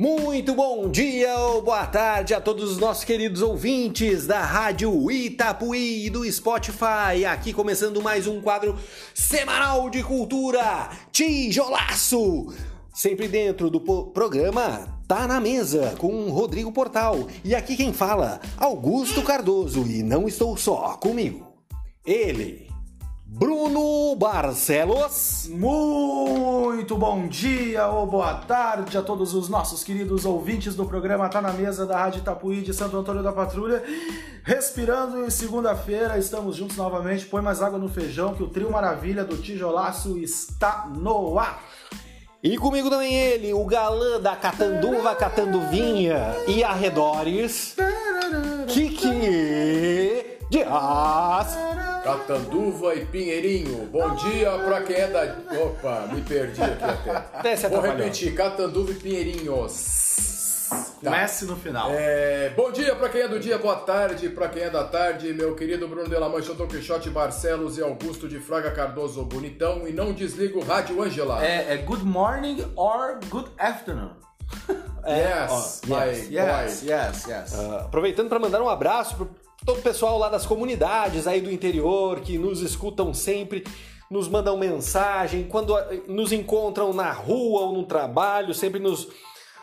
[0.00, 6.06] Muito bom dia ou boa tarde a todos os nossos queridos ouvintes da Rádio Itapuí
[6.06, 7.26] e do Spotify.
[7.30, 8.78] Aqui começando mais um quadro
[9.12, 12.46] semanal de cultura, Tijolaço.
[12.94, 17.28] Sempre dentro do programa Tá na Mesa com Rodrigo Portal.
[17.44, 19.86] E aqui quem fala, Augusto Cardoso.
[19.86, 21.46] E não estou só comigo.
[22.06, 22.69] Ele,
[23.32, 25.48] Bruno Barcelos.
[25.48, 31.40] Muito bom dia ou boa tarde a todos os nossos queridos ouvintes do programa Tá
[31.40, 33.84] na Mesa da Rádio Itapuí de Santo Antônio da Patrulha.
[34.42, 37.24] Respirando em segunda-feira, estamos juntos novamente.
[37.24, 41.62] Põe mais água no feijão que o trio maravilha do tijolaço está no ar.
[42.42, 47.76] E comigo também ele, o galã da Catanduva, Catanduvinha e arredores,
[48.66, 49.06] Kiki
[50.50, 51.89] Dias.
[52.02, 53.86] Catanduva e Pinheirinho.
[53.86, 55.36] Bom dia pra quem é da.
[55.62, 57.24] Opa, me perdi aqui até.
[57.42, 60.00] Desce Vou repetir: Catanduva e Pinheirinhos.
[61.02, 61.10] Tá.
[61.10, 61.90] Messi no final.
[61.92, 65.32] É, bom dia pra quem é do dia, boa tarde pra quem é da tarde,
[65.32, 69.88] meu querido Bruno de la Mancha, Dom Quixote Barcelos e Augusto de Fraga Cardoso Bonitão.
[69.88, 71.44] E não desliga o rádio, Angela.
[71.44, 74.12] É, é good morning or good afternoon.
[75.04, 79.30] É, yes, oh, yes, yes, yes, yes, uh, aproveitando para mandar um abraço pro
[79.64, 83.64] todo o pessoal lá das comunidades aí do interior que nos escutam sempre,
[84.10, 89.04] nos mandam mensagem, quando eh, nos encontram na rua ou no trabalho, sempre nos,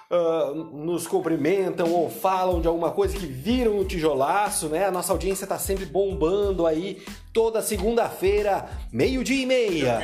[0.09, 4.85] uh, nos cumprimentam ou falam de alguma coisa que viram o tijolaço, né?
[4.85, 7.01] A nossa audiência está sempre bombando aí
[7.33, 9.99] toda segunda-feira, meio-dia e meia.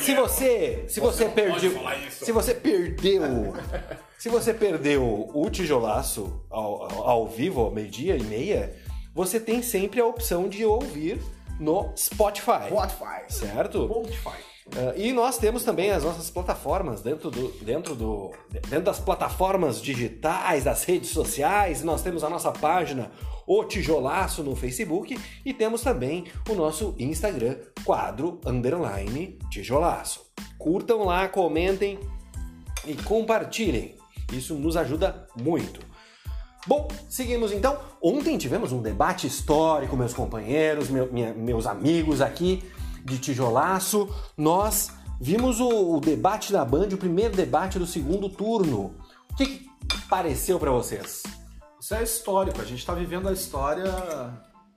[0.00, 1.72] Se você, se você, você perdeu,
[2.10, 3.54] se você perdeu,
[4.18, 8.85] se você perdeu o tijolaço ao, ao vivo, ao meio-dia e meia,
[9.16, 11.18] você tem sempre a opção de ouvir
[11.58, 12.66] no Spotify.
[12.68, 13.32] Spotify.
[13.32, 13.86] Certo?
[13.86, 14.44] Spotify.
[14.66, 19.80] Uh, e nós temos também as nossas plataformas dentro, do, dentro, do, dentro das plataformas
[19.80, 21.82] digitais, das redes sociais.
[21.82, 23.10] Nós temos a nossa página
[23.46, 27.56] O Tijolaço no Facebook e temos também o nosso Instagram,
[27.86, 30.26] quadro underline tijolaço.
[30.58, 31.98] Curtam lá, comentem
[32.84, 33.96] e compartilhem.
[34.30, 35.95] Isso nos ajuda muito.
[36.66, 37.78] Bom, seguimos então.
[38.02, 42.68] Ontem tivemos um debate histórico, meus companheiros, meu, minha, meus amigos aqui
[43.04, 44.12] de tijolaço.
[44.36, 44.90] Nós
[45.20, 48.96] vimos o, o, debate da Band, o primeiro debate do segundo turno.
[49.30, 51.22] O que, que pareceu para vocês?
[51.80, 52.60] Isso é histórico.
[52.60, 53.92] A gente está vivendo a história.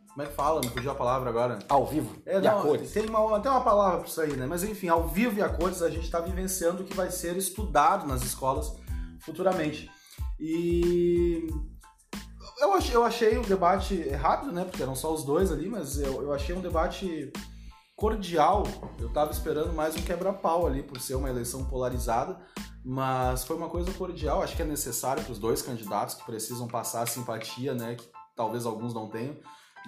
[0.09, 0.61] Como é que fala?
[0.63, 1.57] Não podia a palavra agora.
[1.67, 2.21] Ao vivo.
[2.23, 2.91] É, e não, a cores.
[2.91, 4.45] Tem uma, tem uma palavra para isso aí, né?
[4.45, 7.35] Mas enfim, ao vivo e a cores a gente está vivenciando o que vai ser
[7.35, 8.75] estudado nas escolas
[9.21, 9.89] futuramente.
[10.39, 11.47] E
[12.59, 14.65] eu achei, eu achei o debate rápido, né?
[14.65, 17.31] Porque eram só os dois ali, mas eu, eu achei um debate
[17.95, 18.63] cordial.
[18.99, 22.39] Eu tava esperando mais um quebra-pau ali, por ser uma eleição polarizada,
[22.83, 24.41] mas foi uma coisa cordial.
[24.41, 27.95] Acho que é necessário para os dois candidatos que precisam passar a simpatia, né?
[27.95, 29.37] Que talvez alguns não tenham.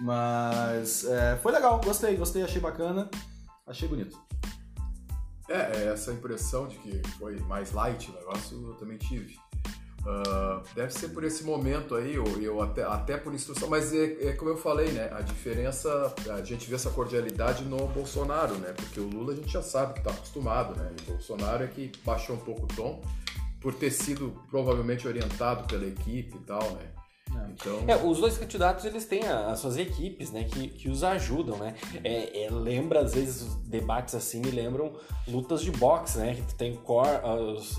[0.00, 3.10] Mas é, foi legal, gostei, gostei, achei bacana,
[3.66, 4.18] achei bonito.
[5.48, 9.36] É, é, essa impressão de que foi mais light o negócio eu também tive.
[10.04, 14.30] Uh, deve ser por esse momento aí, ou eu até, até por instrução, mas é,
[14.30, 15.08] é, como eu falei, né?
[15.12, 18.74] A diferença, a gente vê essa cordialidade no Bolsonaro, né?
[18.76, 20.90] Porque o Lula a gente já sabe que está acostumado, né?
[20.98, 23.00] E o Bolsonaro é que baixou um pouco o tom
[23.60, 26.88] por ter sido provavelmente orientado pela equipe e tal, né?
[27.34, 27.50] É.
[27.52, 27.84] Então...
[27.86, 31.76] É, os dois candidatos eles têm as suas equipes, né, que, que os ajudam, né?
[32.02, 34.92] É, é, lembra às vezes debates assim me lembram
[35.28, 36.34] lutas de boxe, né?
[36.34, 37.78] Que tem cor, os,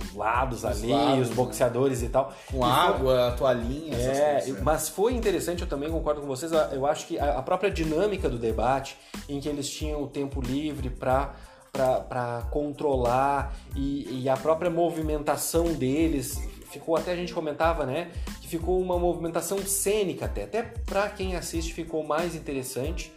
[0.00, 2.08] os lados os ali, lados, os boxeadores né?
[2.08, 2.32] e tal.
[2.50, 3.38] Com e água, foi...
[3.38, 6.52] toalhinha, é, coisas, Mas foi interessante, eu também concordo com vocês.
[6.72, 8.96] Eu acho que a, a própria dinâmica do debate,
[9.28, 11.34] em que eles tinham o tempo livre para
[11.70, 16.40] para controlar e, e, a própria movimentação deles
[16.72, 18.10] ficou até a gente comentava né
[18.40, 23.12] que ficou uma movimentação cênica até até para quem assiste ficou mais interessante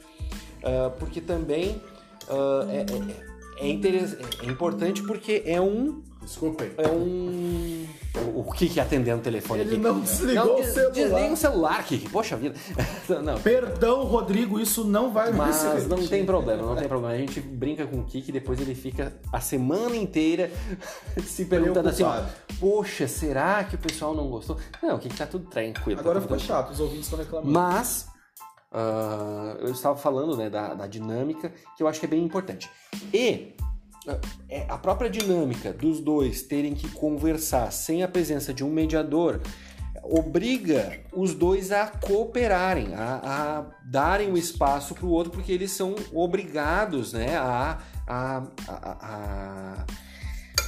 [0.57, 1.81] uh, porque também
[2.29, 3.30] uh, é, é,
[3.61, 6.71] é, é importante porque é um Desculpem.
[6.77, 7.87] É um.
[8.35, 9.81] O que que é atendendo o telefone Ele aqui?
[9.81, 10.91] não desligou não, o celular.
[10.91, 12.09] Desliga o celular, Kiki.
[12.09, 12.55] Poxa vida.
[13.23, 13.39] não.
[13.39, 15.63] Perdão, Rodrigo, isso não vai mais.
[15.63, 17.15] Mas não tem problema, não tem problema.
[17.15, 20.51] A gente brinca com o Kiki e depois ele fica a semana inteira
[21.25, 22.21] se perguntando assim: ó,
[22.59, 24.57] poxa, será que o pessoal não gostou?
[24.83, 25.95] Não, o Kiki tá tudo tranquilo.
[25.95, 27.51] Tá Agora tá ficou chato, os ouvintes estão reclamando.
[27.51, 28.10] Mas.
[28.71, 32.69] Uh, eu estava falando né, da, da dinâmica que eu acho que é bem importante.
[33.13, 33.53] E
[34.49, 39.41] é, a própria dinâmica dos dois terem que conversar sem a presença de um mediador
[40.03, 45.71] obriga os dois a cooperarem, a, a darem o espaço para o outro, porque eles
[45.71, 47.77] são obrigados né, a,
[48.07, 49.85] a, a,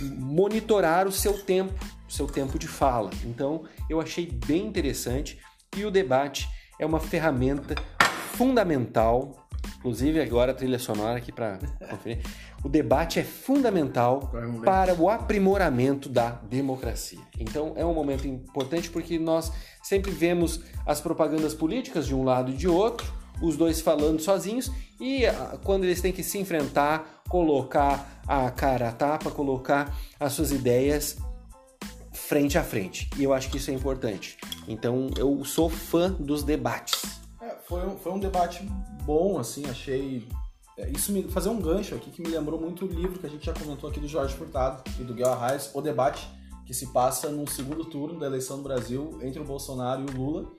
[0.02, 1.74] monitorar o seu tempo,
[2.08, 3.10] o seu tempo de fala.
[3.26, 5.40] Então, eu achei bem interessante
[5.76, 6.48] e o debate
[6.84, 7.76] é uma ferramenta
[8.34, 9.48] fundamental.
[9.80, 11.60] Inclusive, agora a trilha sonora aqui para
[11.90, 12.20] conferir.
[12.64, 14.32] O debate é fundamental
[14.64, 17.20] para o aprimoramento da democracia.
[17.40, 19.52] Então, é um momento importante porque nós
[19.82, 24.72] sempre vemos as propagandas políticas de um lado e de outro, os dois falando sozinhos,
[25.00, 30.32] e ah, quando eles têm que se enfrentar, colocar a cara a tapa, colocar as
[30.34, 31.18] suas ideias
[32.34, 33.08] frente a frente.
[33.16, 34.38] E eu acho que isso é importante.
[34.68, 37.22] Então, eu sou fã dos debates.
[37.40, 38.68] É, foi, um, foi um debate
[39.06, 40.28] bom, assim, achei.
[40.76, 43.30] É, isso me fazer um gancho aqui que me lembrou muito o livro que a
[43.30, 46.28] gente já comentou aqui do Jorge Furtado e do Guel Arraes, O Debate,
[46.66, 50.18] que se passa no segundo turno da eleição do Brasil entre o Bolsonaro e o
[50.18, 50.52] Lula.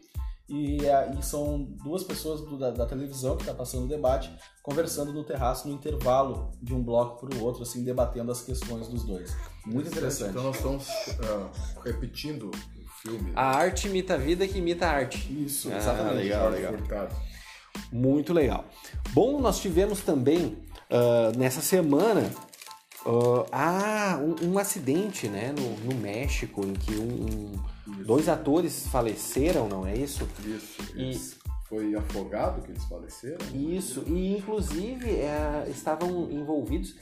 [0.48, 4.30] E, é, e são duas pessoas do, da, da, televisão que está passando o debate
[4.62, 8.86] conversando no terraço no intervalo de um bloco para o outro, assim, debatendo as questões
[8.86, 9.34] dos dois.
[9.64, 10.30] Muito interessante.
[10.32, 12.50] Então nós estamos uh, repetindo
[13.04, 13.32] filme.
[13.36, 15.44] A arte imita a vida que imita a arte.
[15.44, 16.16] Isso, ah, exatamente.
[16.16, 16.74] Legal, legal.
[17.92, 18.64] Muito legal.
[19.10, 20.58] Bom, nós tivemos também
[20.90, 22.30] uh, nessa semana
[23.06, 27.52] uh, ah, um, um, acidente né, no, no, México em que um,
[28.04, 30.28] dois atores faleceram, não é isso?
[30.94, 31.38] Isso.
[31.40, 33.38] E, foi afogado que eles faleceram?
[33.54, 36.94] Isso, e inclusive é, estavam envolvidos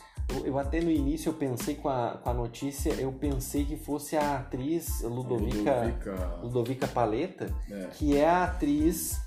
[0.45, 4.17] eu até no início eu pensei com a, com a notícia, eu pensei que fosse
[4.17, 6.39] a atriz Ludovica, Ludovica...
[6.43, 7.89] Ludovica Paleta, é.
[7.93, 9.21] que é a atriz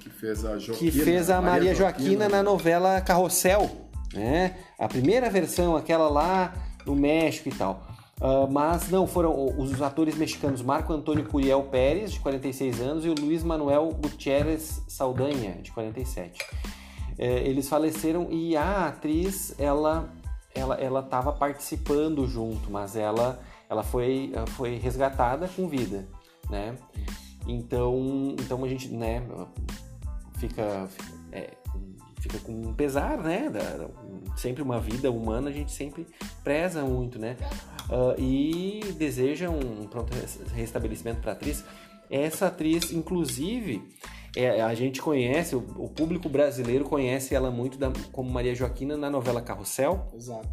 [0.00, 4.56] que fez a, Joaquina, que fez a Maria, Maria Joaquina, Joaquina na novela Carrossel, né?
[4.78, 7.82] A primeira versão, aquela lá no México e tal.
[8.20, 13.08] Uh, mas não, foram os atores mexicanos Marco Antônio Curiel Pérez, de 46 anos, e
[13.08, 16.44] o Luiz Manuel Gutierrez Saldanha, de 47.
[17.16, 20.08] É, eles faleceram e a atriz, ela
[20.54, 26.08] ela ela estava participando junto, mas ela ela foi foi resgatada com vida,
[26.48, 26.76] né?
[27.46, 29.22] Então então a gente né
[30.38, 30.88] fica
[31.32, 31.50] é,
[32.20, 33.48] fica com um pesar, né?
[33.50, 33.88] Da,
[34.36, 36.06] sempre uma vida humana a gente sempre
[36.42, 37.36] preza muito, né?
[37.88, 40.12] Uh, e deseja um pronto
[40.54, 41.64] restabelecimento para a atriz.
[42.10, 43.82] Essa atriz, inclusive,
[44.34, 48.96] é, a gente conhece, o, o, público brasileiro conhece ela muito da, como Maria Joaquina
[48.96, 50.08] na novela Carrossel.
[50.14, 50.48] Exato.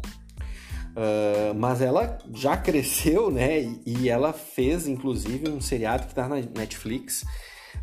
[0.96, 3.60] Uh, mas ela já cresceu, né?
[3.60, 7.22] E, e, ela fez, inclusive, um seriado que está na Netflix,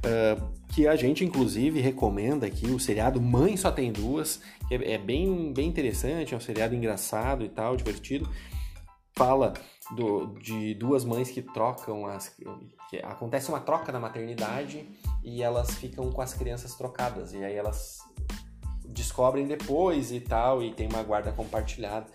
[0.04, 4.94] uh, que a gente, inclusive, recomenda aqui, o seriado Mãe Só Tem Duas, que é,
[4.94, 8.30] é bem, bem interessante, é um seriado engraçado e tal, divertido.
[9.16, 9.54] Fala
[9.96, 12.36] do, de duas mães que trocam as.
[12.90, 14.88] Que acontece uma troca na maternidade
[15.24, 17.34] e elas ficam com as crianças trocadas.
[17.34, 18.00] E aí elas
[18.86, 22.08] descobrem depois e tal, e tem uma guarda compartilhada.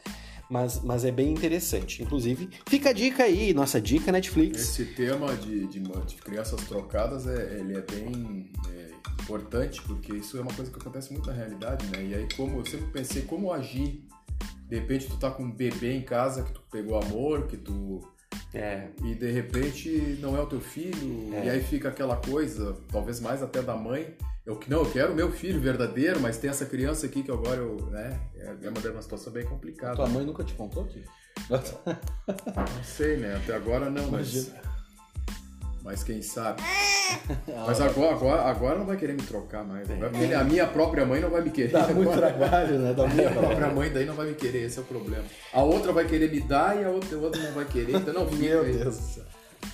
[0.50, 2.02] Mas, mas é bem interessante.
[2.02, 4.60] Inclusive, fica a dica aí, nossa dica Netflix.
[4.60, 8.90] Esse tema de, de, de crianças trocadas é, ele é bem é,
[9.22, 12.02] importante, porque isso é uma coisa que acontece muito na realidade, né?
[12.02, 14.08] E aí, como eu sempre pensei, como agir
[14.68, 18.06] de repente tu tá com um bebê em casa que tu pegou amor, que tu.
[18.52, 18.88] É.
[19.02, 21.46] E de repente não é o teu filho, é.
[21.46, 24.14] e aí fica aquela coisa, talvez mais até da mãe.
[24.48, 27.58] Eu que não, eu quero meu filho verdadeiro, mas tem essa criança aqui que agora
[27.58, 28.18] eu, né?
[28.38, 29.94] É uma, uma situação bem complicada.
[29.94, 31.04] Tua mãe nunca te contou aqui?
[31.50, 33.36] Não sei, né?
[33.36, 34.50] Até agora não, mas.
[35.84, 36.62] Mas quem sabe?
[37.66, 39.86] Mas agora, agora, agora não vai querer me trocar mais.
[39.86, 39.96] Né?
[39.96, 41.72] Porque a minha própria mãe não vai me querer.
[41.72, 42.94] Dá muito trabalho, né?
[42.94, 45.24] Dá a minha própria mãe daí não vai me querer, esse é o problema.
[45.52, 47.96] A outra vai querer me dar e a outra, a outra não vai querer.
[47.96, 49.24] Então não fica Meu Deus do céu.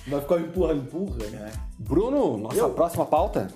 [0.07, 1.51] Vai ficar empurra, empurra, né?
[1.79, 2.71] Bruno, nossa Eu?
[2.71, 3.47] próxima pauta.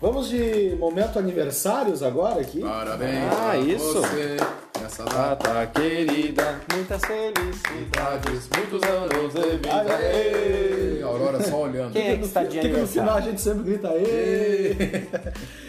[0.00, 2.60] Vamos de momento aniversários agora aqui?
[2.60, 3.94] Parabéns ah, isso.
[3.94, 4.36] você
[4.80, 6.60] nessa data querida.
[6.72, 9.96] Muitas felicidades, muitos anos de vida.
[9.96, 11.02] Aê!
[11.02, 11.92] Aurora só olhando.
[11.92, 12.82] Quem é que está de aniversário?
[12.82, 14.74] no final a gente sempre grita Aê!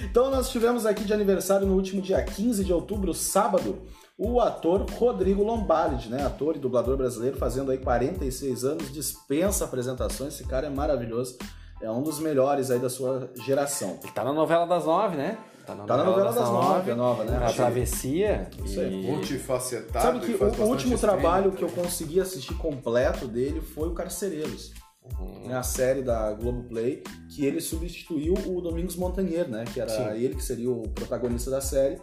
[0.09, 3.77] então nós tivemos aqui de aniversário no último dia 15 de outubro, sábado,
[4.17, 6.25] o ator Rodrigo Lombardi, né?
[6.25, 11.37] Ator e dublador brasileiro, fazendo aí 46 anos, dispensa apresentações, esse cara é maravilhoso
[11.81, 13.99] é um dos melhores aí da sua geração.
[14.03, 15.37] Ele tá na novela das nove, né?
[15.65, 17.45] Tá na, tá novela, na novela das, das nove, a nova, né?
[17.45, 18.49] A Travessia.
[18.63, 19.03] Isso aí.
[19.03, 19.11] E...
[19.11, 20.05] Multifacetado.
[20.05, 24.73] Sabe que o último trabalho que eu consegui assistir completo dele foi o Carcereiros.
[25.19, 25.55] Uhum.
[25.55, 29.63] a série da Globoplay, que ele substituiu o Domingos Montanher, né?
[29.73, 30.23] Que era Sim.
[30.23, 31.99] ele que seria o protagonista da série.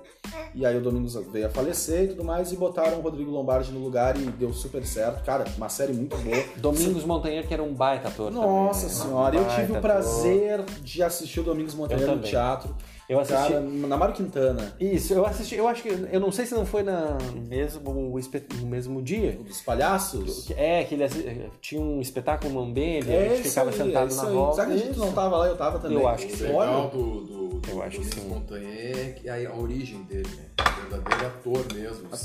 [0.55, 3.73] E aí o Domingos veio a falecer e tudo mais, e botaram o Rodrigo Lombardi
[3.73, 5.25] no lugar e deu super certo.
[5.25, 6.45] Cara, uma série muito boa.
[6.57, 9.05] Domingos Montanher, que era um baita ator Nossa também, né?
[9.05, 10.75] senhora, um eu tive o prazer ator.
[10.83, 12.75] de assistir o Domingos Montanher no teatro.
[13.09, 13.53] Eu assisti.
[13.53, 14.75] Cara, na Mário Quintana.
[14.81, 15.89] Isso, eu assisti, eu acho que.
[15.89, 17.19] Eu não sei se não foi na
[17.49, 17.93] mesmo,
[18.61, 19.33] no mesmo dia.
[19.33, 20.51] Dos palhaços.
[20.57, 24.17] É, que ele tinha um espetáculo no Ambembe, a É gente ficava aí, sentado é
[24.17, 24.33] na aí.
[24.35, 24.57] volta.
[24.57, 25.99] Sabe que a gente não tava lá, eu tava também.
[25.99, 26.45] Eu acho que O sim.
[26.45, 28.29] legal do, do, do Eu acho que sim.
[28.29, 30.45] Montanhê é a, a origem dele, né?
[30.61, 32.07] O verdadeiro ator mesmo.
[32.07, 32.19] Ator,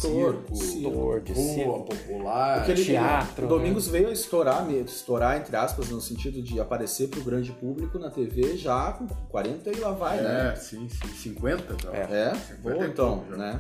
[0.55, 0.89] circo.
[0.89, 1.83] Ator de rua, circo.
[1.85, 2.57] popular.
[2.57, 7.09] Porque ele, teatro, o Domingos veio a estourar, estourar, entre aspas, no sentido de aparecer
[7.09, 10.55] pro grande público na TV já com 40 e lá vai, É, né?
[10.69, 11.07] Sim, sim.
[11.33, 11.93] 50 já.
[11.93, 12.31] É.
[12.31, 13.37] É, 50 boa e então, já.
[13.37, 13.59] né?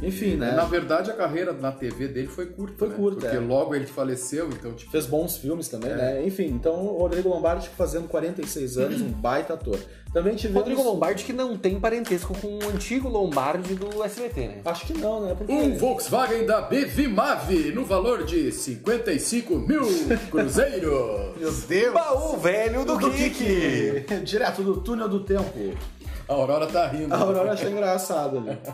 [0.00, 0.50] Enfim, né?
[0.52, 2.74] Na verdade, a carreira na TV dele foi curta.
[2.76, 2.94] Foi né?
[2.96, 3.40] curta, Porque é.
[3.40, 4.90] logo ele faleceu, então, tipo.
[4.90, 5.94] Fez bons filmes também, É.
[5.94, 6.26] né?
[6.26, 9.78] Enfim, então o Rodrigo Lombardi fazendo 46 anos, um baita ator.
[10.12, 10.58] Também tivemos...
[10.62, 14.60] Rodrigo Lombardi que não tem parentesco com o antigo Lombardi do SBT, né?
[14.64, 15.34] Acho que não, né?
[15.38, 15.52] Porque...
[15.52, 19.82] Um Volkswagen da Bevimave no valor de 55 mil
[20.30, 21.36] cruzeiros.
[21.38, 21.94] Meu Deus!
[21.94, 24.02] Baú velho do, Do Kiki!
[24.04, 24.20] Kiki!
[24.24, 25.74] Direto do túnel do tempo.
[26.32, 27.12] A Aurora tá rindo.
[27.14, 28.58] A Aurora achou engraçado ali.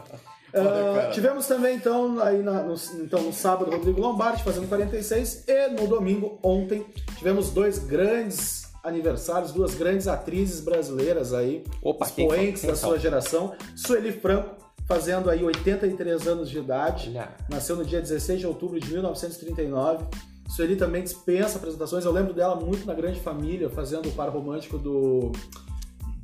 [0.51, 1.11] Cara.
[1.11, 5.87] tivemos também, então, aí na- no, então, no sábado, Rodrigo Lombardi fazendo 46 e no
[5.87, 6.87] domingo, ontem,
[7.19, 13.53] tivemos dois grandes aniversários, duas grandes atrizes brasileiras aí, Opa, quem expoentes da sua geração.
[13.77, 14.55] Sueli Franco,
[14.87, 17.29] fazendo aí 83 anos de idade, Olha.
[17.51, 20.07] nasceu no dia 16 de outubro de 1939.
[20.49, 24.79] Sueli também dispensa apresentações, eu lembro dela muito na Grande Família, fazendo o par romântico
[24.79, 25.31] do...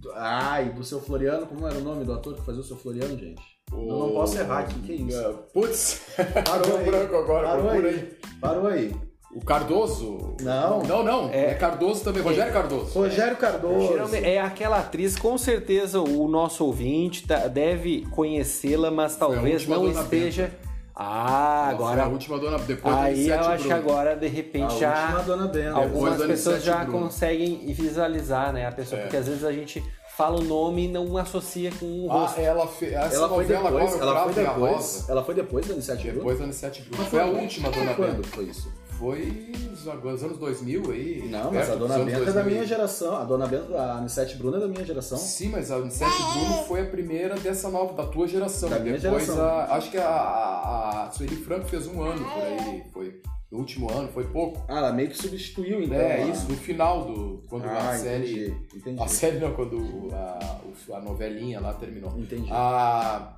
[0.05, 2.77] do- Ai, do seu Floriano, como era o nome do ator que fazia o seu
[2.77, 3.43] Floriano, gente?
[3.73, 5.19] Eu não posso errar aqui, que isso?
[5.19, 6.03] Ah, Putz,
[6.45, 6.85] Parou aí.
[6.85, 7.95] branco agora, Parou procura aí.
[7.95, 8.17] aí.
[8.41, 8.95] Parou aí.
[9.35, 10.37] O Cardoso?
[10.43, 10.85] Não.
[10.85, 11.29] Não, não.
[11.31, 11.47] É.
[11.51, 12.23] É, Cardoso também.
[12.23, 12.93] Rogério Cardoso.
[12.97, 13.89] Rogério Cardoso.
[13.89, 19.91] Geralmente é aquela atriz, com certeza o nosso ouvinte tá- deve conhecê-la, mas talvez não
[19.91, 20.53] esteja.
[20.97, 22.03] Ah, Ela foi agora.
[22.05, 22.59] A última dona.
[22.59, 25.73] Depois do Aí eu acho que agora, de A repente, última já.
[25.75, 27.01] Algumas pessoas já Bruno.
[27.05, 28.67] conseguem visualizar, né?
[28.67, 29.03] A pessoa, É.
[29.05, 29.83] porque às vezes a gente
[30.17, 32.41] fala o nome e não associa com o Ah, rosto.
[32.41, 32.93] ela fez.
[32.93, 36.19] Essa Ela foi depois, agora, ela foi depois, ela foi depois da Anicete Bruno?
[36.19, 36.97] Depois da Anicete Bruno.
[36.99, 38.29] Mas Foi a última Dona Quando Benta.
[38.29, 38.73] foi isso?
[38.99, 41.29] Foi nos anos 2000 aí.
[41.31, 42.45] Não, mas a Dona Benta é da 2000.
[42.53, 43.17] minha geração.
[43.17, 45.19] A Dona Benta, a Anicete Bruno é da minha geração.
[45.19, 48.69] Sim, mas a Anicete Bruno foi a primeira dessa nova, da tua geração.
[48.71, 49.47] Da minha Depois geração.
[49.47, 49.65] a.
[49.75, 52.85] Acho que a, a, a Sueli Franco fez um ano por aí.
[52.93, 54.65] Foi no último ano, foi pouco.
[54.69, 55.97] Ah, ela meio que substituiu, então.
[55.97, 57.43] É, isso, no final do.
[57.49, 58.47] Quando Ah, a série.
[58.49, 59.03] entendi, entendi.
[59.03, 60.61] A série não, quando a,
[60.97, 62.13] a novelinha lá terminou.
[62.19, 62.49] Entendi.
[62.51, 63.37] A,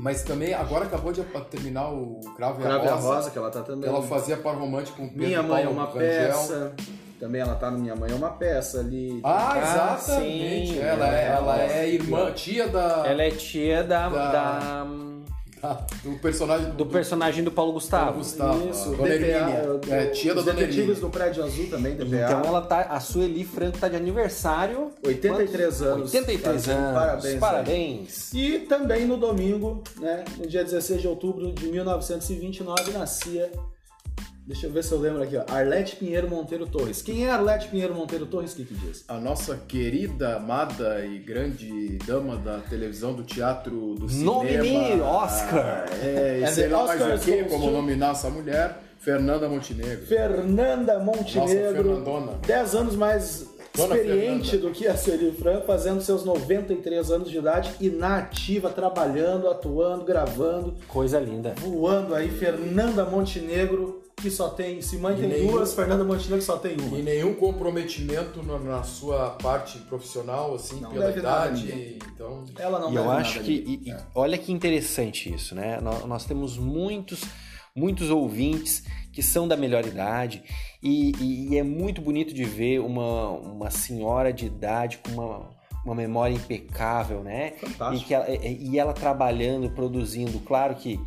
[0.00, 3.14] mas também, agora acabou de terminar o Cravo, Crave e a a Rosa.
[3.14, 3.88] Rosa, que ela tá também.
[3.90, 5.98] Ela fazia par romântico com o Pedro Minha Mãe é Paulo uma Rangel.
[6.28, 6.72] peça.
[7.18, 9.20] Também ela tá no Minha Mãe é uma peça ali.
[9.24, 9.58] Ah, Ah,
[9.96, 10.72] exatamente.
[10.74, 10.78] sim.
[10.80, 14.86] ela, é, ela é Nossa, irmã, tia da, Ela é tia da, Da- da-
[16.04, 18.18] do personagem do personagem do Paulo Gustavo.
[18.18, 18.70] Gustavo.
[18.70, 19.08] Isso, Dona.
[19.08, 22.16] DPA, É, tia da os Dona Detetives do Prédio Azul também, DPA.
[22.26, 22.80] Então ela tá.
[22.82, 24.90] A Sueli Franco tá de aniversário.
[25.04, 25.82] 83 Quantos?
[25.82, 26.14] anos.
[26.14, 26.94] 83 Tá, anos.
[26.94, 28.32] parabéns, Parabéns.
[28.34, 33.50] E também no domingo, né, no dia 16 de outubro de 1929, nascia.
[34.48, 35.44] Deixa eu ver se eu lembro aqui, ó.
[35.46, 37.02] Arlete Pinheiro Monteiro Torres.
[37.02, 38.54] Quem é Arlete Pinheiro Monteiro Torres?
[38.54, 39.04] O que, que diz?
[39.06, 44.32] A nossa querida, amada e grande dama da televisão, do teatro, do cinema.
[44.36, 45.84] Nomine Oscar.
[46.02, 50.06] É, e And sei lá mais o que, goes como nominar essa mulher, Fernanda Montenegro.
[50.06, 51.74] Fernanda Montenegro.
[51.84, 52.32] Fernandona.
[52.46, 54.68] 10 anos mais Dona experiente Fernanda.
[54.68, 59.46] do que a Sueli Franco, fazendo seus 93 anos de idade e na ativa, trabalhando,
[59.48, 61.52] atuando, gravando, Coisa linda.
[61.58, 62.30] voando aí.
[62.30, 64.80] Fernanda Montenegro, que só tem.
[64.82, 66.98] Se mãe E tem nenhum- duas, Fernanda Montenegro só tem uma.
[66.98, 71.98] E nenhum comprometimento na, na sua parte profissional, assim, Não pela deve nada a idade.
[72.14, 73.52] Então, Ela não E eu acho que.
[73.52, 75.80] e- e olha que interessante isso, né?
[75.80, 77.20] Nó- Nós, temos muitos,
[77.74, 78.82] muitos ouvintes
[79.12, 80.42] que são da melhor idade
[80.82, 85.50] e, e- e é muito bonito de ver uma, uma senhora de idade com uma,
[85.84, 87.54] uma memória impecável, né?
[87.56, 88.06] E, Fantástico.
[88.08, 90.38] que ela, e- e ela trabalhando, produzindo.
[90.40, 90.98] Claro que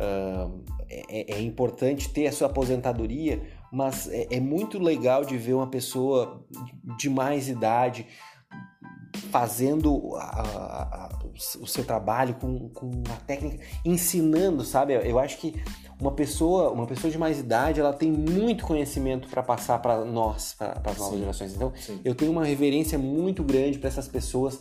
[0.00, 0.48] ah,
[0.88, 5.66] é, é importante ter a sua aposentadoria, mas é, é muito legal de ver uma
[5.66, 6.44] pessoa
[6.98, 8.06] de mais idade
[9.30, 11.18] fazendo a- a-
[11.60, 14.92] o seu trabalho com, com uma técnica, ensinando, sabe?
[14.94, 15.54] Eu acho que
[15.98, 20.54] uma pessoa, uma pessoa de mais idade, ela tem muito conhecimento para passar para nós,
[20.54, 21.54] para as novas gerações.
[21.54, 22.00] Então, Sim.
[22.04, 24.60] eu tenho uma reverência muito grande para essas pessoas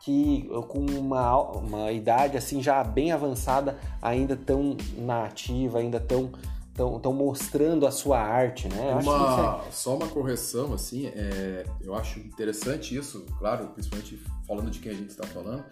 [0.00, 6.30] que com uma, uma idade assim já bem avançada ainda estão na ativa, ainda tão,
[6.74, 8.98] tão mostrando a sua arte, né?
[8.98, 14.70] Isso é- uma, só uma correção, assim, é, eu acho interessante isso, claro, principalmente falando
[14.70, 15.64] de quem a gente está falando.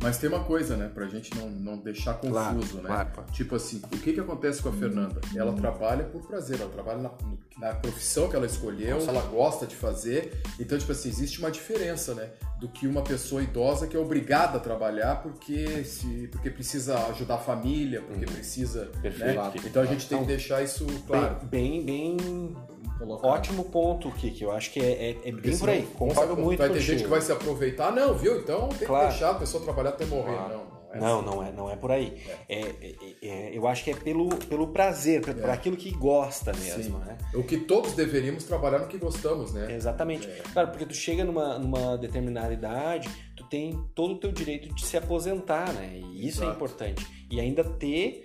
[0.00, 2.82] Mas tem uma coisa, né, pra gente não, não deixar confuso, Claro, né?
[2.86, 3.32] claro, claro.
[3.32, 5.20] Tipo assim, o que que acontece com a Fernanda?
[5.34, 7.10] Ela trabalha por prazer, ela trabalha na,
[7.58, 10.40] na profissão que ela escolheu, ela gosta de fazer.
[10.58, 12.30] Então, tipo assim, existe uma diferença, né?
[12.60, 17.34] Do que uma pessoa idosa que é obrigada a trabalhar porque, se, porque precisa ajudar
[17.34, 18.90] a família, porque precisa.
[18.94, 19.02] Uhum.
[19.02, 19.36] Perfeito.
[19.36, 19.52] Né?
[19.64, 21.44] Então a gente tem que deixar isso claro.
[21.46, 22.56] Bem, bem, bem
[22.98, 23.30] Colocado.
[23.30, 24.42] ótimo ponto, Kiki.
[24.44, 25.82] Eu acho que é, é, é bem por aí.
[25.96, 26.92] Concordo vai- muito Vai ter contigo.
[26.92, 27.92] gente que vai se aproveitar.
[27.92, 28.38] Não, viu?
[28.40, 29.06] Então tem Claro.
[29.06, 30.34] que deixar a pessoa trabalhar até morrer.
[30.36, 30.78] Claro.
[30.94, 31.26] Não, não é Não, assim.
[31.26, 32.16] não é, não é por aí.
[32.48, 36.50] É, é- é- eu acho que é pelo, pelo prazer, por, por aquilo que gosta
[36.54, 37.04] mesmo, Sim.
[37.04, 37.18] né?
[37.34, 39.70] O que todos deveríamos trabalhar no que gostamos, né?
[39.74, 40.26] Exatamente.
[40.26, 40.42] É.
[40.50, 44.84] Claro, porque tu chega numa, numa determinada idade, tu tem todo o teu direito de
[44.86, 46.00] se aposentar, né?
[46.02, 46.56] E isso é Exato.
[46.56, 47.06] importante.
[47.30, 48.24] E ainda ter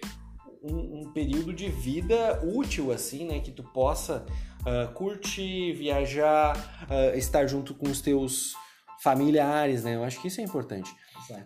[0.64, 3.42] um, um período de vida útil, assim, né?
[3.42, 4.26] Que tu possa
[4.66, 8.54] ah, curtir, viajar, ah, estar junto com os teus
[9.02, 9.96] familiares, né?
[9.96, 10.90] Eu acho que isso é importante.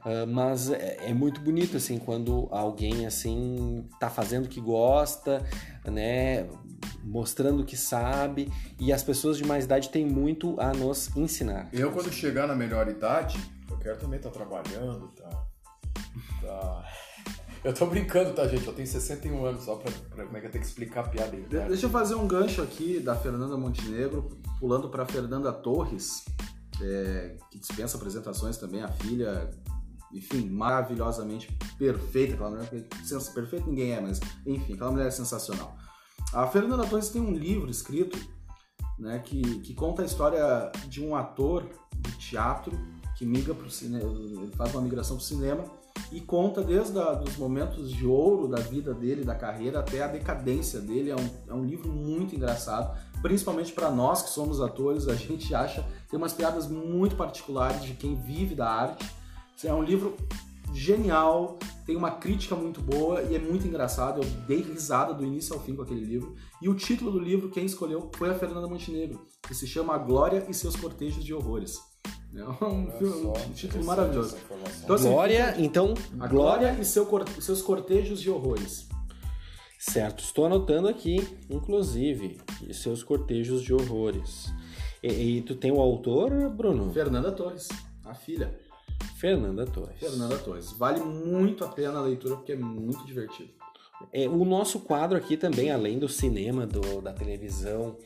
[0.03, 5.43] Ah, mas é, é muito bonito, assim, quando alguém, assim, tá fazendo o que gosta,
[5.85, 6.47] né?
[7.03, 8.51] Mostrando o que sabe.
[8.79, 11.69] E as pessoas de mais idade têm muito a nos ensinar.
[11.73, 15.29] Eu, quando chegar na melhor idade, eu quero também estar trabalhando, tá?
[16.41, 16.85] tá...
[17.63, 18.65] Eu tô brincando, tá, gente?
[18.65, 21.07] Eu tenho 61 anos, só pra, pra como é que eu tenho que explicar a
[21.09, 21.43] piada aí.
[21.43, 21.67] De-?
[21.67, 26.23] Deixa eu fazer um gancho aqui da Fernanda Montenegro, pulando para Fernanda Torres,
[26.81, 29.49] é, que dispensa apresentações também, a filha,
[30.13, 32.35] enfim, maravilhosamente perfeita.
[32.35, 32.69] Aquela mulher,
[33.33, 35.75] perfeita ninguém é, mas enfim, aquela mulher é sensacional.
[36.33, 38.17] A Fernanda Torres tem um livro escrito
[38.99, 42.77] né, que, que conta a história de um ator de teatro
[43.15, 44.09] que migra para o cinema,
[44.55, 45.63] faz uma migração para o cinema
[46.11, 50.07] e conta desde a, dos momentos de ouro da vida dele, da carreira, até a
[50.07, 51.11] decadência dele.
[51.11, 55.53] É um, é um livro muito engraçado, principalmente para nós que somos atores, a gente
[55.53, 59.09] acha tem umas piadas muito particulares de quem vive da arte.
[59.63, 60.15] É um livro
[60.73, 64.21] genial, tem uma crítica muito boa e é muito engraçado.
[64.21, 66.35] Eu dei risada do início ao fim com aquele livro.
[66.61, 69.97] E o título do livro, quem escolheu foi a Fernanda Montenegro, que se chama A
[69.97, 71.79] Glória e seus Cortejos de Horrores.
[72.35, 74.37] É um, filme- um título maravilhoso.
[74.83, 76.67] Então, assim, Glória, então, A glória.
[76.69, 77.07] Glória e seu
[77.41, 78.87] seus cortejos de horrores.
[79.79, 81.17] Certo, estou anotando aqui,
[81.49, 84.51] inclusive, e seus cortejos de horrores.
[85.01, 86.91] E, e tu tem o autor, Bruno?
[86.91, 87.69] Fernanda Torres,
[88.03, 88.59] a filha.
[89.17, 89.99] Fernanda Torres.
[89.99, 90.71] Fernanda Torres.
[90.73, 93.49] Vale muito a pena a leitura porque é muito divertido.
[94.13, 97.97] É, o nosso quadro aqui também, além do cinema, do- da televisão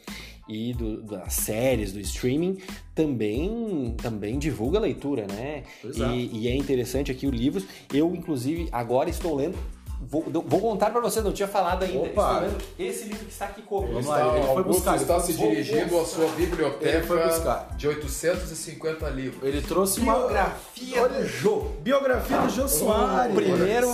[0.48, 2.58] e do- das séries, do streaming,
[2.96, 5.64] também, também divulga a leitura, né?
[5.84, 5.88] É.
[6.16, 7.64] E, e é interessante aqui o livro.
[7.94, 9.58] Eu, inclusive, agora estou lendo.
[10.04, 12.00] Vou, vou contar para você, não tinha falado ainda.
[12.00, 12.48] Opa!
[12.80, 14.00] Esse livro que está aqui comigo.
[14.00, 17.24] Está, lá, ele foi Augusto buscar, ele está se dirigindo à sua biblioteca Ele foi
[17.24, 17.76] buscar.
[17.78, 19.44] de 850 livros.
[19.48, 21.60] Ele trouxe uma Biografia do Jô.
[21.84, 23.36] biografia do Jô Soares.
[23.36, 23.88] Primeiro,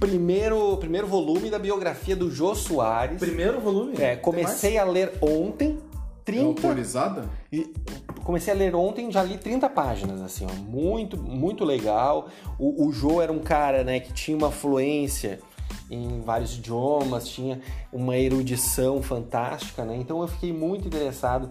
[0.00, 3.18] primeiro, primeiro volume da biografia do Jô Soares.
[3.18, 3.94] Primeiro volume?
[4.00, 7.28] É, comecei a ler ontem, É 30 autorizada?
[7.52, 7.72] E
[8.24, 12.28] comecei a ler ontem, já li 30 páginas, assim, ó, muito, muito legal.
[12.58, 15.38] O, o Jô era um cara, né, que tinha uma fluência
[15.90, 17.60] em vários idiomas, tinha
[17.92, 19.96] uma erudição fantástica, né?
[19.96, 21.50] Então eu fiquei muito interessado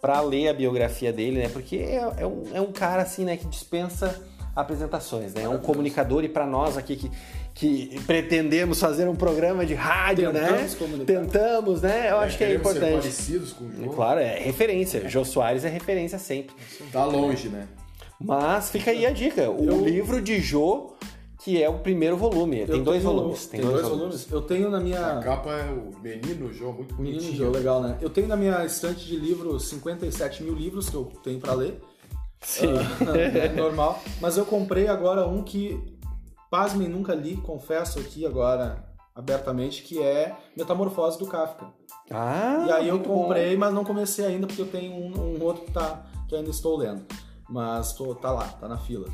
[0.00, 1.48] para ler a biografia dele, né?
[1.48, 4.20] Porque é, é um, é um cara, assim, né, que dispensa
[4.54, 5.42] apresentações, né?
[5.42, 7.10] É um comunicador e para nós aqui que,
[7.54, 10.46] que pretendemos fazer um programa de rádio, né?
[10.48, 11.06] Tentamos comunicar.
[11.20, 12.10] Tentamos, né?
[12.10, 13.00] Eu acho que é queremos ser importante.
[13.02, 13.94] parecidos com o jogo.
[13.94, 15.08] Claro, é referência.
[15.08, 16.54] Jô Soares é referência sempre.
[16.90, 17.68] Tá longe, né?
[18.18, 19.50] Mas fica aí a dica.
[19.50, 20.92] O Eu- livro de Jô,
[21.44, 22.64] que é o primeiro volume.
[22.66, 23.46] Tem dois tenho- volumes.
[23.46, 24.26] Tem, dois, volumes.
[24.30, 25.18] Eu tenho na minha.
[25.18, 27.46] A capa é o menino João, muito Menino bonitinho.
[27.46, 27.98] Jô, legal, né?
[28.00, 31.80] Eu tenho na minha estante de livros 57 mil livros que eu tenho pra ler.
[32.40, 32.72] Sim.
[33.34, 34.02] é normal.
[34.20, 35.78] Mas eu comprei agora um que,
[36.52, 38.84] pasmem, nunca li, confesso aqui agora
[39.14, 41.66] abertamente, que é Metamorfose do Kafka.
[42.10, 43.22] Ah, e aí eu muito bom.
[43.22, 46.50] comprei, mas não comecei ainda porque eu tenho um, um outro que, tá, que ainda
[46.50, 47.06] estou lendo.
[47.48, 49.08] Mas tô, tá lá, tá na fila.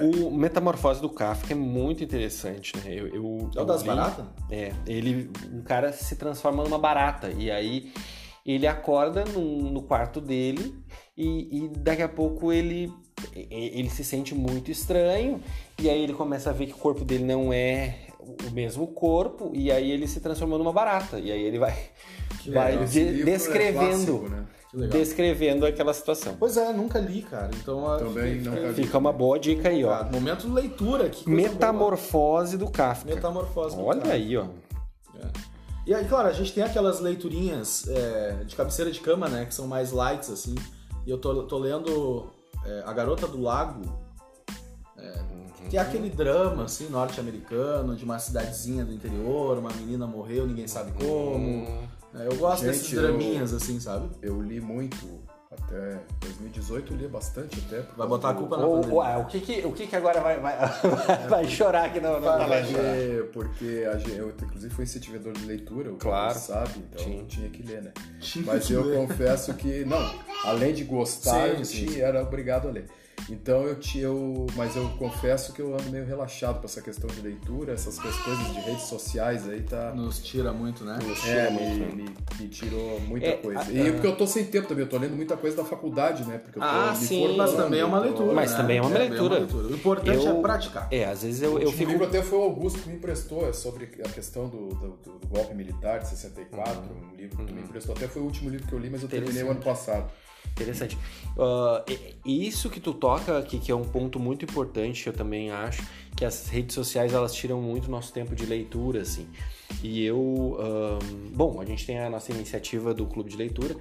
[0.00, 2.92] O Metamorfose do Kafka é muito interessante, né?
[2.92, 4.24] Eu, eu, É o das baratas?
[4.48, 7.92] É, ele, um cara se transforma numa barata e aí
[8.44, 10.74] ele acorda num- no quarto dele
[11.16, 12.92] e, e daqui a pouco ele
[13.50, 15.40] ele se sente muito estranho
[15.80, 17.96] e aí ele começa a ver que o corpo dele não é
[18.46, 21.74] o mesmo corpo e aí ele se transforma numa barata e aí ele vai
[22.52, 24.44] vai de- é descrevendo clássico, né?
[24.70, 24.98] Que legal.
[24.98, 26.36] descrevendo aquela situação.
[26.38, 27.50] Pois é, nunca li, cara.
[27.54, 29.92] Então Também fiquei- nunca fiquei- Fica uma boa dica aí, ó.
[29.92, 31.30] Ah, Momento de leitura aqui.
[31.30, 32.72] Metamorfose do boa.
[32.72, 33.14] Kafka.
[33.14, 33.76] Metamorfose.
[33.76, 34.14] do Olha Kafka.
[34.14, 34.46] aí, ó.
[35.86, 39.44] E aí, claro, a gente tem aquelas leiturinhas é, de cabeceira de cama, né?
[39.44, 40.54] Que são mais lights, assim.
[41.06, 42.26] E eu tô, tô lendo
[42.64, 43.82] é, A Garota do Lago.
[45.70, 50.66] Que é aquele drama, assim, norte-americano, de uma cidadezinha do interior, uma menina morreu, ninguém
[50.68, 51.66] sabe como.
[52.14, 54.08] É, Eu gosto Gente, desses eu- draminhas, assim, sabe?
[54.20, 54.96] Eu li muito,
[55.66, 57.80] até 2018 eu li bastante até.
[57.96, 58.96] Vai botar a do- culpa na Ou, pandemia.
[58.98, 60.56] ué, o que que, o que que agora vai, vai,
[61.28, 62.26] vai chorar aqui no, no?
[62.26, 66.38] Porque, porque a gente, eu, inclusive, fui incentivador de leitura, o Claro.
[66.38, 67.92] Sabe, então eu tinha que ler, né?
[68.20, 68.96] Tinha Mas eu ler.
[68.96, 72.86] confesso que, não, além de gostar, Sim, eu sim, tinha, era obrigado a ler.
[73.30, 77.08] Então eu tinha, eu, mas eu confesso que eu ando meio relaxado com essa questão
[77.08, 79.92] de leitura, essas coisas de redes sociais aí tá.
[79.94, 80.98] Nos tira muito, né?
[81.26, 83.60] É, me, me, me tirou muita É, coisa.
[83.60, 86.24] a- E porque eu tô sem tempo também, eu tô lendo muita coisa da faculdade,
[86.24, 86.36] né?
[86.38, 87.18] Porque eu tô Ah, me sim.
[87.20, 88.32] formando, Mas também é uma leitura.
[88.34, 88.56] Mas né?
[88.58, 89.40] também é uma leitura.
[89.40, 90.88] O importante Eu- é praticar.
[90.90, 91.90] É, às vezes eu, O eu fico.
[91.92, 95.28] livro até foi o Augusto que me emprestou, é sobre a questão do, do, do-
[95.28, 97.10] golpe militar de 64, Uhum.
[97.12, 97.94] um livro que me emprestou.
[97.94, 100.10] Até foi o último livro que eu li, mas eu terminei o ano passado.
[100.52, 100.96] Interessante.
[102.24, 105.82] E isso que tu toca aqui, que é um ponto muito importante, eu também acho,
[106.16, 109.26] que as redes sociais elas tiram muito nosso tempo de leitura, assim.
[109.82, 110.56] E eu.
[110.58, 110.98] ahn,
[111.34, 113.76] bom, a gente tem a nossa iniciativa do Clube de Leitura.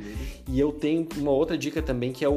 [0.50, 2.34] E eu tenho uma outra dica também, que é o-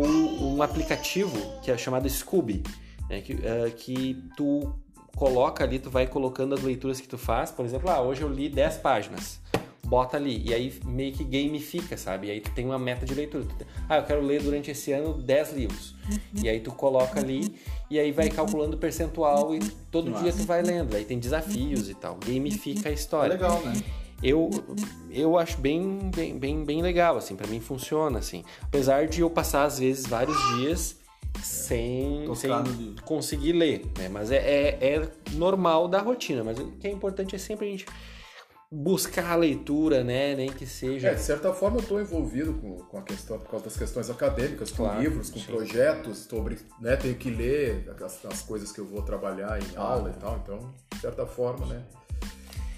[0.55, 2.62] um aplicativo que é chamado Scooby,
[3.11, 4.72] né, que, ah, que tu
[5.16, 7.51] coloca ali, tu vai colocando as leituras que tu faz.
[7.51, 9.40] Por exemplo, ah, hoje eu li 10 páginas.
[9.87, 12.27] Bota ali, e aí meio que gamifica, sabe?
[12.27, 13.46] E aí tu tem uma meta de leitura.
[13.88, 15.94] Ah, eu quero ler durante esse ano 10 livros.
[16.35, 17.55] E aí tu coloca ali,
[17.90, 20.94] e aí vai calculando o percentual e todo Que dia tu vai lendo.
[20.96, 22.18] Aí tem desafios e tal.
[22.27, 23.33] Gamifica a É história.
[23.35, 23.75] legal, né?
[24.22, 24.49] Eu,
[25.11, 28.42] eu acho bem, bem, bem, bem legal, assim, para mim funciona, assim.
[28.62, 30.96] Apesar de eu passar, às vezes, vários dias
[31.42, 32.51] sem, sem
[33.05, 34.09] conseguir ler, né?
[34.09, 37.70] Mas é, é, é normal da rotina, mas o que é importante é sempre a
[37.70, 37.87] gente
[38.78, 40.34] buscar a leitura, né?
[40.34, 41.08] Nem que seja...
[41.08, 44.10] É, de certa forma eu estou envolvido com, com a questão, por causa das questões
[44.10, 45.46] acadêmicas, com Claro, livros, com sim.
[45.46, 50.12] projetos, sobre, né, tenho que ler as, as coisas que eu vou trabalhar em aula
[50.14, 51.82] e tal, então, de certa forma, né.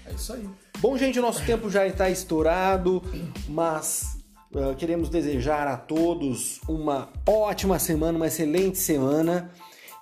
[0.06, 0.48] É isso aí.
[0.78, 3.02] Bom, gente, o nosso tempo já está estourado,
[3.48, 4.18] mas
[4.54, 9.50] ah, queremos desejar a todos uma ótima semana, uma excelente semana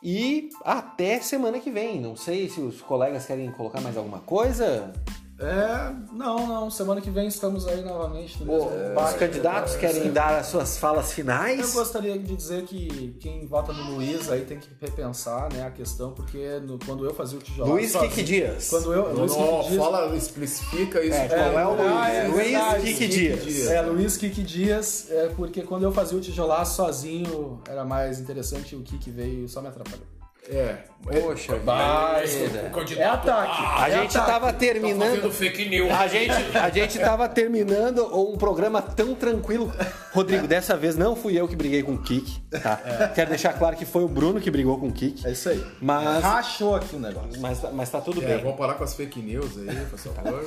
[0.02, 2.00] e até semana que vem.
[2.00, 4.92] Não sei se os colegas querem colocar mais alguma coisa.
[5.38, 6.70] É, não, não.
[6.70, 11.10] Semana que vem estamos aí novamente no mesmo Os candidatos querem dar as suas falas
[11.10, 11.74] Eu finais.
[11.74, 16.12] gostaria de dizer que quem vota no Luiz aí tem que repensar né, a questão,
[16.12, 17.72] porque no- quando eu fazia o tijolo.
[17.72, 18.70] Luiz Kiki Dias.
[18.70, 19.08] Quando eu.
[19.10, 19.84] Não, Luiz não, Kiki Dias.
[19.84, 21.16] fala, especifica isso.
[21.18, 21.82] É, de qual novo.
[21.82, 22.54] é o Luiz?
[22.54, 23.44] Ah, é Luiz Kiki Kiki Dias.
[23.44, 23.66] Dias.
[23.70, 28.74] É, Luiz Kiki Dias, é porque quando eu fazia o tijolaço sozinho era mais interessante,
[28.74, 30.15] o Kiki veio só me atrapalhou.
[30.48, 32.72] É, Poxa Vai, vida.
[32.98, 33.62] É ataque.
[33.80, 34.32] A é gente ataque.
[34.32, 35.30] tava terminando.
[35.30, 35.90] fake news.
[35.92, 39.72] A gente, a gente tava terminando um programa tão tranquilo.
[40.12, 43.10] Rodrigo, dessa vez não fui eu que briguei com o Kik, tá?
[43.14, 45.26] Quero deixar claro que foi o Bruno que brigou com o Kik.
[45.26, 45.64] É isso aí.
[45.80, 47.40] Mas, Rachou aqui o negócio.
[47.40, 48.38] mas, mas tá tudo É, bem.
[48.42, 50.44] vamos parar com as fake news aí, por favor.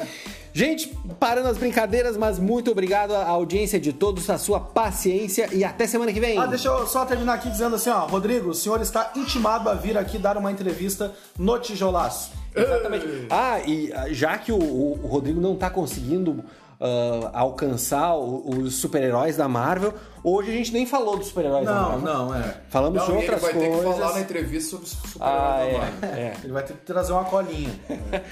[0.52, 0.88] Gente,
[1.20, 5.86] parando as brincadeiras, mas muito obrigado à audiência de todos, a sua paciência e até
[5.88, 6.38] semana que vem.
[6.38, 9.76] Ah, deixa eu só terminar aqui dizendo assim, ó, Rodrigo, o senhor está intimado a
[9.76, 12.32] vir aqui dar uma entrevista no tijolaço.
[12.56, 13.06] Exatamente.
[13.30, 16.44] Ah, e ah, já que o, o- Rodrigo não tá conseguindo
[16.82, 21.82] ah, alcançar os super-heróis da Marvel, hoje a gente nem falou dos super-heróis da Não,
[22.00, 22.14] Marvel.
[22.14, 22.58] não, é.
[22.70, 23.96] Falamos de Não, e ele outras vai ter que coisas.
[24.00, 26.10] falar na entrevista sobre os super Ah, da é, Marvel.
[26.10, 26.34] é.
[26.44, 27.72] Ele vai ter que trazer uma colinha.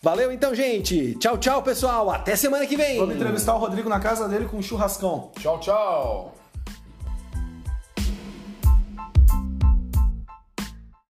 [0.00, 1.16] Valeu então, gente.
[1.16, 2.08] Tchau, tchau, pessoal.
[2.10, 2.98] Até semana que vem.
[3.00, 5.30] Vamos entrevistar o Rodrigo na casa dele com um churrascão.
[5.40, 6.34] Tchau, tchau.